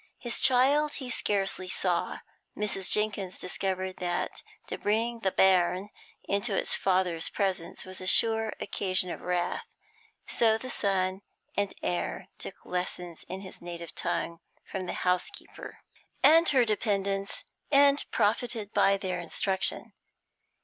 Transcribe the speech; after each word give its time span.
His 0.17 0.39
child 0.41 0.93
he 0.93 1.11
scarcely 1.11 1.67
saw; 1.69 2.17
Mrs. 2.57 2.89
Jenkins 2.89 3.37
discovered 3.37 3.97
that 3.97 4.41
to 4.65 4.79
bring 4.79 5.19
the 5.19 5.29
'bairn' 5.31 5.89
into 6.23 6.55
its 6.55 6.73
father's 6.73 7.29
presence 7.29 7.85
was 7.85 8.01
a 8.01 8.07
sure 8.07 8.51
occasion 8.59 9.11
of 9.11 9.21
wrath, 9.21 9.67
so 10.25 10.57
the 10.57 10.71
son 10.71 11.21
and 11.55 11.75
heir 11.83 12.29
took 12.39 12.65
lessons 12.65 13.25
in 13.29 13.41
his 13.41 13.61
native 13.61 13.93
tongue 13.93 14.39
from 14.65 14.87
the 14.87 14.93
housekeeper 15.05 15.77
and 16.23 16.49
her 16.49 16.65
dependents, 16.65 17.43
and 17.71 18.05
profited 18.09 18.73
by 18.73 18.97
their 18.97 19.19
instruction. 19.19 19.93